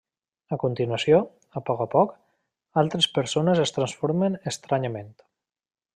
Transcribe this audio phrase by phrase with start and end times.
[0.55, 1.19] A continuació,
[1.59, 2.15] a poc a poc,
[2.83, 5.17] altres persones es transformen estranyament.